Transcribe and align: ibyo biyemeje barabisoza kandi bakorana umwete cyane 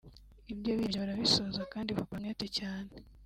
ibyo 0.51 0.57
biyemeje 0.77 0.97
barabisoza 1.01 1.61
kandi 1.73 1.89
bakorana 1.97 2.23
umwete 2.29 2.47
cyane 2.57 2.89